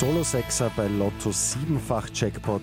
[0.00, 2.62] Solo-Sechser bei Lotto siebenfach Jackpot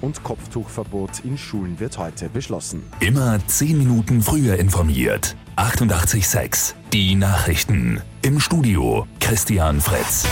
[0.00, 2.82] und Kopftuchverbot in Schulen wird heute beschlossen.
[3.00, 5.36] Immer 10 Minuten früher informiert.
[5.56, 8.00] 88.6 Die Nachrichten.
[8.22, 10.26] Im Studio Christian Fritz.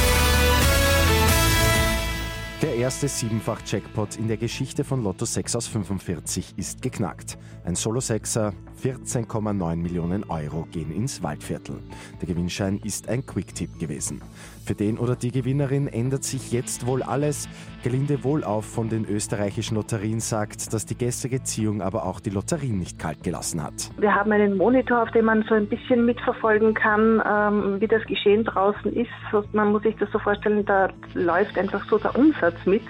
[2.62, 7.36] Der erste Siebenfach-Jackpot in der Geschichte von Lotto 6 aus 45 ist geknackt.
[7.64, 11.76] Ein Solo-Sechser, 14,9 Millionen Euro gehen ins Waldviertel.
[12.20, 14.22] Der Gewinnschein ist ein Quick-Tipp gewesen.
[14.64, 17.48] Für den oder die Gewinnerin ändert sich jetzt wohl alles.
[17.82, 22.78] Gelinde Wohlauf von den österreichischen Lotterien sagt, dass die gestrige Ziehung aber auch die Lotterien
[22.78, 23.90] nicht kalt gelassen hat.
[23.98, 28.04] Wir haben einen Monitor, auf dem man so ein bisschen mitverfolgen kann, ähm, wie das
[28.04, 29.08] Geschehen draußen ist.
[29.52, 32.82] Man muss sich das so vorstellen, da läuft einfach so der Umsatz mit.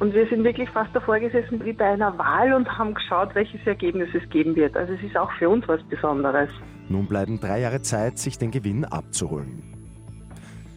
[0.00, 3.64] Und wir sind wirklich fast davor gesessen wie bei einer Wahl und haben geschaut, welches
[3.64, 4.76] Ergebnis es geben wird.
[4.76, 6.50] Also es ist auch für uns was Besonderes.
[6.88, 9.83] Nun bleiben drei Jahre Zeit, sich den Gewinn abzuholen.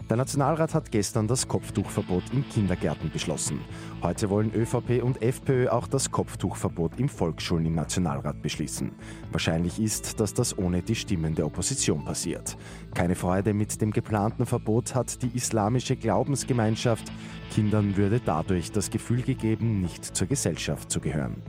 [0.10, 3.60] Der Nationalrat hat gestern das Kopftuchverbot in Kindergärten beschlossen.
[4.02, 8.94] Heute wollen ÖVP und FPÖ auch das Kopftuchverbot in Volksschulen im Nationalrat beschließen.
[9.34, 12.56] Wahrscheinlich ist, dass das ohne die Stimmen der Opposition passiert.
[12.94, 17.12] Keine Freude mit dem geplanten Verbot hat die islamische Glaubensgemeinschaft.
[17.54, 21.44] Kindern würde dadurch das Gefühl gegeben, nicht zur Gesellschaft zu gehören.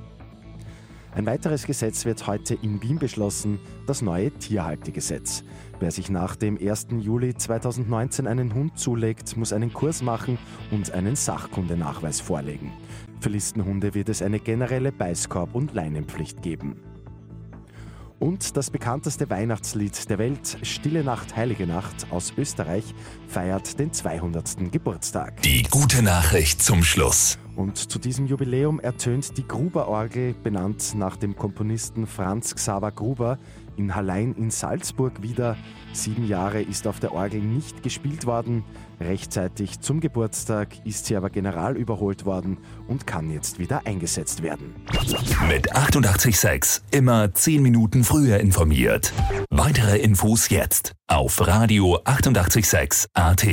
[1.15, 5.43] Ein weiteres Gesetz wird heute in Wien beschlossen, das neue Tierhaltegesetz.
[5.81, 6.89] Wer sich nach dem 1.
[7.01, 10.39] Juli 2019 einen Hund zulegt, muss einen Kurs machen
[10.71, 12.73] und einen Sachkundenachweis vorlegen.
[13.21, 16.77] Für Listenhunde wird es eine generelle Beißkorb- und Leinenpflicht geben.
[18.19, 22.85] Und das bekannteste Weihnachtslied der Welt, Stille Nacht, Heilige Nacht aus Österreich,
[23.29, 24.73] feiert den 200.
[24.73, 25.41] Geburtstag.
[25.43, 27.39] Die gute Nachricht zum Schluss.
[27.59, 33.37] Und zu diesem Jubiläum ertönt die Gruber-Orgel, benannt nach dem Komponisten Franz Xaver Gruber,
[33.77, 35.57] in Hallein in Salzburg wieder.
[35.93, 38.63] Sieben Jahre ist auf der Orgel nicht gespielt worden.
[39.01, 44.77] Rechtzeitig zum Geburtstag ist sie aber general überholt worden und kann jetzt wieder eingesetzt werden.
[45.49, 49.13] Mit 886 immer 10 Minuten früher informiert.
[49.51, 53.45] Weitere Infos jetzt auf Radio 886 AT.